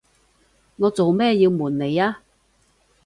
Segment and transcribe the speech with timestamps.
[0.77, 2.21] 我做咩要暪你呀？